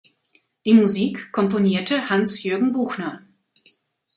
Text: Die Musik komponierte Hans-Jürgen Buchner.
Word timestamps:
Die 0.65 0.73
Musik 0.73 1.31
komponierte 1.31 2.09
Hans-Jürgen 2.09 2.71
Buchner. 2.71 3.21